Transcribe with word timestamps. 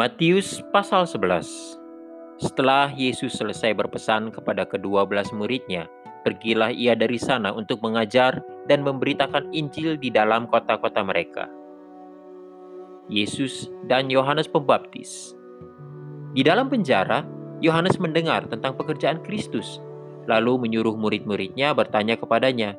Matius 0.00 0.64
pasal 0.72 1.04
11 1.04 1.44
Setelah 2.40 2.88
Yesus 2.88 3.36
selesai 3.36 3.76
berpesan 3.76 4.32
kepada 4.32 4.64
kedua 4.64 5.04
belas 5.04 5.28
muridnya, 5.28 5.92
pergilah 6.24 6.72
ia 6.72 6.96
dari 6.96 7.20
sana 7.20 7.52
untuk 7.52 7.84
mengajar 7.84 8.40
dan 8.64 8.80
memberitakan 8.80 9.52
Injil 9.52 10.00
di 10.00 10.08
dalam 10.08 10.48
kota-kota 10.48 11.04
mereka. 11.04 11.52
Yesus 13.12 13.68
dan 13.92 14.08
Yohanes 14.08 14.48
Pembaptis 14.48 15.36
Di 16.32 16.48
dalam 16.48 16.72
penjara, 16.72 17.20
Yohanes 17.60 18.00
mendengar 18.00 18.48
tentang 18.48 18.80
pekerjaan 18.80 19.20
Kristus, 19.20 19.84
lalu 20.24 20.64
menyuruh 20.64 20.96
murid-muridnya 20.96 21.76
bertanya 21.76 22.16
kepadanya, 22.16 22.72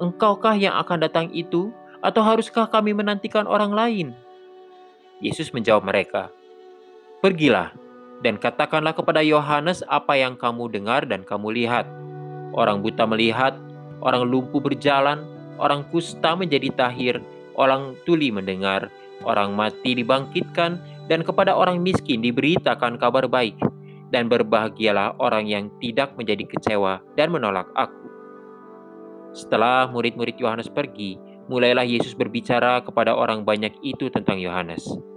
Engkaukah 0.00 0.56
yang 0.56 0.72
akan 0.80 1.04
datang 1.04 1.28
itu, 1.36 1.68
atau 2.00 2.24
haruskah 2.24 2.64
kami 2.64 2.96
menantikan 2.96 3.44
orang 3.44 3.76
lain? 3.76 4.16
Yesus 5.20 5.52
menjawab 5.52 5.84
mereka, 5.84 6.32
Pergilah 7.22 7.70
dan 8.26 8.34
katakanlah 8.34 8.98
kepada 8.98 9.22
Yohanes 9.22 9.86
apa 9.86 10.18
yang 10.18 10.34
kamu 10.34 10.66
dengar 10.74 11.06
dan 11.06 11.22
kamu 11.22 11.54
lihat. 11.54 11.86
Orang 12.50 12.82
buta 12.82 13.06
melihat, 13.06 13.54
orang 14.02 14.26
lumpuh 14.26 14.58
berjalan, 14.58 15.22
orang 15.54 15.86
kusta 15.94 16.34
menjadi 16.34 16.74
tahir, 16.74 17.22
orang 17.54 17.94
tuli 18.02 18.34
mendengar, 18.34 18.90
orang 19.22 19.54
mati 19.54 19.94
dibangkitkan, 19.94 20.82
dan 21.06 21.22
kepada 21.22 21.54
orang 21.54 21.78
miskin 21.78 22.26
diberitakan 22.26 22.98
kabar 22.98 23.30
baik. 23.30 23.54
Dan 24.10 24.26
berbahagialah 24.26 25.14
orang 25.22 25.46
yang 25.46 25.70
tidak 25.78 26.18
menjadi 26.18 26.42
kecewa 26.42 27.06
dan 27.14 27.30
menolak 27.30 27.70
aku. 27.78 28.02
Setelah 29.30 29.86
murid-murid 29.88 30.36
Yohanes 30.42 30.68
pergi, 30.68 31.16
mulailah 31.46 31.86
Yesus 31.86 32.18
berbicara 32.18 32.82
kepada 32.82 33.14
orang 33.14 33.46
banyak 33.46 33.72
itu 33.80 34.10
tentang 34.10 34.36
Yohanes. 34.42 35.11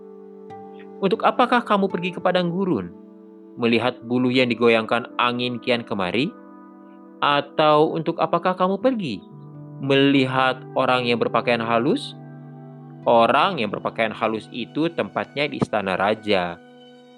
Untuk 1.05 1.21
apakah 1.21 1.61
kamu 1.61 1.85
pergi 1.85 2.17
ke 2.17 2.19
padang 2.19 2.49
gurun? 2.49 2.89
Melihat 3.61 4.01
bulu 4.09 4.33
yang 4.33 4.49
digoyangkan 4.49 5.13
angin 5.21 5.61
kian 5.61 5.85
kemari? 5.85 6.33
Atau 7.21 7.93
untuk 7.93 8.17
apakah 8.17 8.57
kamu 8.57 8.81
pergi? 8.81 9.21
Melihat 9.85 10.65
orang 10.73 11.05
yang 11.05 11.21
berpakaian 11.21 11.61
halus? 11.61 12.17
Orang 13.05 13.61
yang 13.61 13.69
berpakaian 13.69 14.09
halus 14.17 14.49
itu 14.49 14.89
tempatnya 14.89 15.45
di 15.45 15.61
istana 15.61 15.93
raja. 15.93 16.57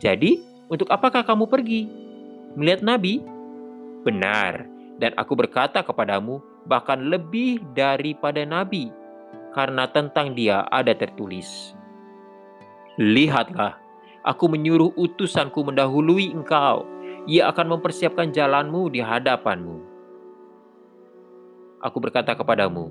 Jadi, 0.04 0.44
untuk 0.68 0.92
apakah 0.92 1.24
kamu 1.24 1.48
pergi? 1.48 1.88
Melihat 2.60 2.84
nabi? 2.84 3.24
Benar, 4.04 4.68
dan 5.00 5.16
aku 5.16 5.32
berkata 5.40 5.80
kepadamu, 5.80 6.44
bahkan 6.68 7.08
lebih 7.08 7.64
daripada 7.72 8.44
nabi, 8.44 8.92
karena 9.56 9.88
tentang 9.88 10.36
dia 10.36 10.68
ada 10.68 10.92
tertulis. 10.92 11.72
Lihatlah, 12.98 13.78
aku 14.26 14.50
menyuruh 14.50 14.90
utusanku 14.98 15.62
mendahului 15.62 16.34
engkau. 16.34 16.82
Ia 17.30 17.54
akan 17.54 17.78
mempersiapkan 17.78 18.34
jalanmu 18.34 18.90
di 18.90 19.06
hadapanmu. 19.06 19.78
Aku 21.86 22.02
berkata 22.02 22.34
kepadamu, 22.34 22.90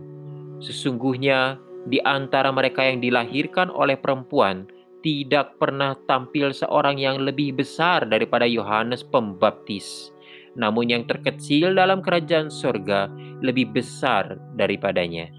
sesungguhnya 0.62 1.58
di 1.90 1.98
antara 2.06 2.54
mereka 2.54 2.86
yang 2.86 3.02
dilahirkan 3.02 3.66
oleh 3.66 3.98
perempuan 3.98 4.70
tidak 5.02 5.58
pernah 5.58 5.98
tampil 6.06 6.54
seorang 6.54 7.02
yang 7.02 7.18
lebih 7.18 7.58
besar 7.58 8.06
daripada 8.06 8.46
Yohanes 8.46 9.02
Pembaptis. 9.02 10.14
Namun 10.54 10.86
yang 10.86 11.02
terkecil 11.10 11.74
dalam 11.74 11.98
kerajaan 11.98 12.46
sorga 12.46 13.10
lebih 13.42 13.74
besar 13.74 14.38
daripadanya. 14.54 15.34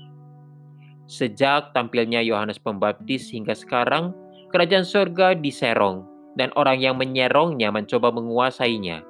Sejak 1.07 1.71
tampilnya 1.71 2.19
Yohanes 2.19 2.59
Pembaptis 2.59 3.31
hingga 3.31 3.55
sekarang, 3.55 4.11
kerajaan 4.53 4.87
surga 4.87 5.35
diserong, 5.37 6.07
dan 6.37 6.53
orang 6.53 6.77
yang 6.79 6.95
menyerongnya 6.95 7.73
mencoba 7.73 8.13
menguasainya. 8.13 9.01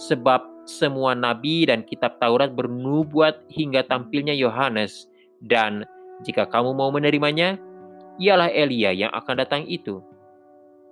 Sebab 0.00 0.64
semua 0.64 1.12
nabi 1.18 1.66
dan 1.66 1.82
kitab 1.84 2.22
Taurat 2.22 2.54
bernubuat 2.54 3.44
hingga 3.50 3.84
tampilnya 3.84 4.32
Yohanes, 4.32 5.10
dan 5.44 5.84
jika 6.24 6.46
kamu 6.46 6.76
mau 6.76 6.92
menerimanya, 6.92 7.56
ialah 8.20 8.52
Elia 8.52 8.92
yang 8.92 9.12
akan 9.16 9.40
datang 9.40 9.62
itu. 9.64 10.04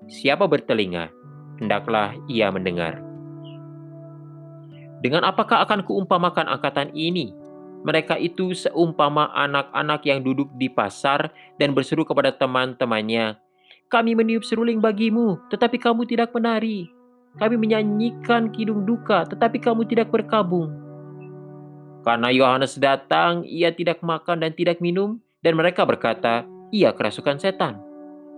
Siapa 0.09 0.49
bertelinga, 0.49 1.13
hendaklah 1.61 2.17
ia 2.31 2.49
mendengar. 2.49 3.03
Dengan 4.99 5.23
apakah 5.29 5.63
akan 5.63 5.87
kuumpamakan 5.87 6.51
angkatan 6.51 6.91
ini? 6.91 7.31
Mereka 7.87 8.19
itu 8.19 8.59
seumpama 8.59 9.31
anak-anak 9.39 10.03
yang 10.03 10.27
duduk 10.27 10.51
di 10.59 10.67
pasar 10.67 11.31
dan 11.63 11.71
berseru 11.71 12.03
kepada 12.03 12.35
teman-temannya, 12.35 13.39
kami 13.89 14.13
meniup 14.13 14.45
seruling 14.45 14.85
bagimu, 14.85 15.41
tetapi 15.49 15.81
kamu 15.81 16.05
tidak 16.05 16.29
menari. 16.37 16.93
Kami 17.41 17.57
menyanyikan 17.57 18.53
kidung 18.53 18.85
duka, 18.85 19.25
tetapi 19.25 19.57
kamu 19.57 19.89
tidak 19.89 20.13
berkabung. 20.13 20.69
Karena 22.05 22.29
Yohanes 22.29 22.77
datang, 22.77 23.49
ia 23.49 23.73
tidak 23.73 24.05
makan 24.05 24.45
dan 24.45 24.53
tidak 24.53 24.81
minum, 24.85 25.21
dan 25.41 25.57
mereka 25.57 25.89
berkata, 25.89 26.45
ia 26.69 26.93
kerasukan 26.93 27.41
setan. 27.41 27.81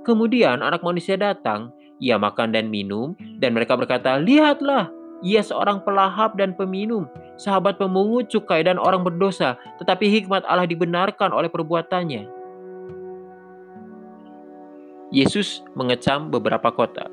Kemudian 0.06 0.62
anak 0.62 0.86
manusia 0.86 1.18
datang, 1.18 1.74
ia 1.98 2.14
makan 2.14 2.54
dan 2.54 2.70
minum, 2.70 3.18
dan 3.42 3.50
mereka 3.50 3.74
berkata, 3.74 4.22
lihatlah, 4.22 4.90
ia 5.20 5.44
seorang 5.44 5.84
pelahap 5.84 6.38
dan 6.38 6.56
peminum, 6.56 7.04
sahabat 7.36 7.76
pemungut 7.76 8.30
cukai 8.32 8.64
dan 8.64 8.80
orang 8.80 9.04
berdosa, 9.04 9.58
tetapi 9.82 10.08
hikmat 10.08 10.46
Allah 10.48 10.64
dibenarkan 10.64 11.34
oleh 11.34 11.52
perbuatannya. 11.52 12.39
Yesus 15.10 15.66
mengecam 15.74 16.30
beberapa 16.30 16.70
kota. 16.70 17.10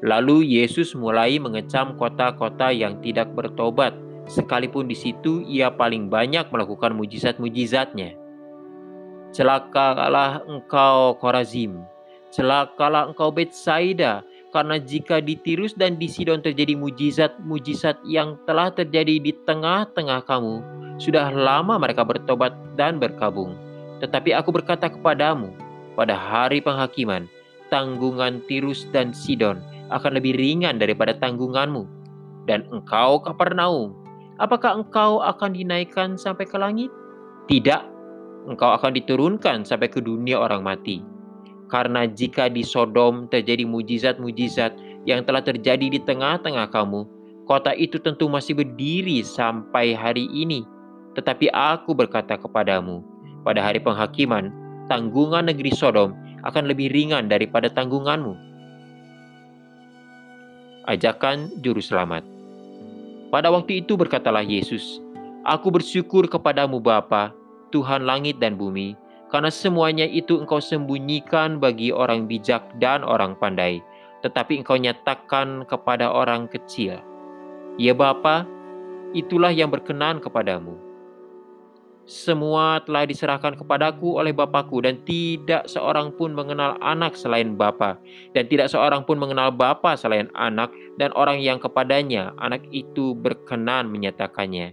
Lalu 0.00 0.60
Yesus 0.60 0.96
mulai 0.96 1.36
mengecam 1.36 1.96
kota-kota 1.96 2.72
yang 2.72 3.00
tidak 3.04 3.32
bertobat, 3.36 3.92
sekalipun 4.28 4.88
di 4.88 4.96
situ 4.96 5.44
ia 5.44 5.68
paling 5.68 6.08
banyak 6.08 6.48
melakukan 6.48 6.96
mujizat-mujizatnya. 6.96 8.16
Celakalah 9.32 10.40
engkau 10.48 11.20
Korazim, 11.20 11.84
celakalah 12.32 13.12
engkau 13.12 13.28
Betsaida, 13.28 14.24
karena 14.56 14.80
jika 14.80 15.20
di 15.20 15.36
Tirus 15.36 15.76
dan 15.76 16.00
di 16.00 16.08
Sidon 16.08 16.40
terjadi 16.40 16.80
mujizat-mujizat 16.80 18.00
yang 18.08 18.40
telah 18.48 18.72
terjadi 18.72 19.20
di 19.20 19.36
tengah-tengah 19.44 20.24
kamu, 20.24 20.64
sudah 20.96 21.28
lama 21.28 21.76
mereka 21.76 22.08
bertobat 22.08 22.56
dan 22.80 22.96
berkabung. 22.96 23.52
Tetapi 24.00 24.32
aku 24.32 24.48
berkata 24.48 24.88
kepadamu, 24.88 25.52
pada 25.96 26.12
hari 26.12 26.60
penghakiman, 26.60 27.24
tanggungan 27.72 28.44
Tirus 28.44 28.84
dan 28.92 29.16
Sidon 29.16 29.58
akan 29.88 30.20
lebih 30.20 30.36
ringan 30.36 30.76
daripada 30.76 31.16
tanggunganmu. 31.16 31.88
Dan 32.46 32.68
engkau, 32.70 33.18
Kapernaum, 33.24 33.96
apakah 34.38 34.78
engkau 34.78 35.18
akan 35.24 35.56
dinaikkan 35.56 36.14
sampai 36.14 36.46
ke 36.46 36.54
langit? 36.54 36.92
Tidak, 37.50 37.82
engkau 38.46 38.70
akan 38.76 38.94
diturunkan 38.94 39.66
sampai 39.66 39.90
ke 39.90 39.98
dunia 39.98 40.38
orang 40.38 40.62
mati. 40.62 41.02
Karena 41.66 42.06
jika 42.06 42.46
di 42.46 42.62
Sodom 42.62 43.26
terjadi 43.26 43.66
mujizat-mujizat 43.66 45.02
yang 45.02 45.26
telah 45.26 45.42
terjadi 45.42 45.90
di 45.90 45.98
tengah-tengah 45.98 46.70
kamu, 46.70 47.02
kota 47.50 47.74
itu 47.74 47.98
tentu 47.98 48.30
masih 48.30 48.54
berdiri 48.54 49.26
sampai 49.26 49.90
hari 49.94 50.30
ini. 50.30 50.62
Tetapi 51.18 51.50
aku 51.50 51.90
berkata 51.96 52.38
kepadamu, 52.38 53.02
pada 53.42 53.58
hari 53.58 53.82
penghakiman, 53.82 54.54
tanggungan 54.86 55.50
negeri 55.50 55.74
Sodom 55.74 56.14
akan 56.46 56.70
lebih 56.70 56.94
ringan 56.94 57.26
daripada 57.26 57.66
tanggunganmu. 57.70 58.34
Ajakan 60.86 61.50
Juru 61.66 61.82
Selamat 61.82 62.22
Pada 63.34 63.50
waktu 63.50 63.82
itu 63.82 63.98
berkatalah 63.98 64.46
Yesus, 64.46 65.02
Aku 65.42 65.74
bersyukur 65.74 66.30
kepadamu 66.30 66.78
Bapa, 66.78 67.34
Tuhan 67.74 68.06
langit 68.06 68.38
dan 68.38 68.54
bumi, 68.54 68.94
karena 69.26 69.50
semuanya 69.50 70.06
itu 70.06 70.38
engkau 70.38 70.62
sembunyikan 70.62 71.58
bagi 71.58 71.90
orang 71.90 72.30
bijak 72.30 72.62
dan 72.78 73.02
orang 73.02 73.34
pandai, 73.34 73.82
tetapi 74.22 74.62
engkau 74.62 74.78
nyatakan 74.78 75.66
kepada 75.66 76.06
orang 76.06 76.46
kecil. 76.46 77.02
Ya 77.82 77.94
Bapa, 77.94 78.46
itulah 79.10 79.50
yang 79.50 79.74
berkenan 79.74 80.22
kepadamu. 80.22 80.85
Semua 82.06 82.78
telah 82.86 83.02
diserahkan 83.02 83.58
kepadaku 83.58 84.22
oleh 84.22 84.30
Bapakku 84.30 84.78
dan 84.78 85.02
tidak 85.02 85.66
seorang 85.66 86.14
pun 86.14 86.30
mengenal 86.38 86.78
anak 86.78 87.18
selain 87.18 87.58
Bapa 87.58 87.98
dan 88.30 88.46
tidak 88.46 88.70
seorang 88.70 89.02
pun 89.02 89.18
mengenal 89.18 89.50
Bapa 89.50 89.98
selain 89.98 90.30
anak 90.38 90.70
dan 91.02 91.10
orang 91.18 91.42
yang 91.42 91.58
kepadanya 91.58 92.30
anak 92.38 92.62
itu 92.70 93.10
berkenan 93.18 93.90
menyatakannya. 93.90 94.70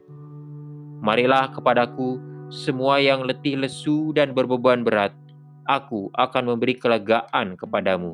Marilah 1.02 1.50
kepadaku 1.58 2.22
semua 2.54 3.02
yang 3.02 3.26
letih 3.26 3.58
lesu 3.58 4.14
dan 4.14 4.38
berbeban 4.38 4.86
berat, 4.86 5.18
aku 5.66 6.14
akan 6.14 6.54
memberi 6.54 6.78
kelegaan 6.78 7.58
kepadamu. 7.58 8.14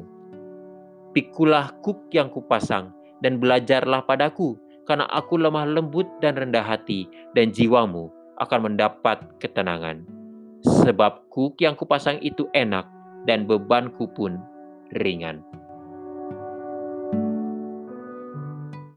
Pikulah 1.12 1.76
kuk 1.84 2.08
yang 2.16 2.32
kupasang 2.32 2.96
dan 3.20 3.36
belajarlah 3.36 4.00
padaku, 4.08 4.56
karena 4.88 5.04
aku 5.12 5.36
lemah 5.36 5.68
lembut 5.68 6.08
dan 6.24 6.40
rendah 6.40 6.64
hati, 6.64 7.04
dan 7.36 7.52
jiwamu 7.52 8.16
akan 8.40 8.72
mendapat 8.72 9.22
ketenangan. 9.40 10.04
Sebab 10.64 11.32
kuk 11.32 11.60
yang 11.64 11.76
kupasang 11.76 12.20
itu 12.20 12.48
enak 12.52 12.88
dan 13.28 13.48
bebanku 13.48 14.08
pun 14.12 14.40
ringan. 14.96 15.44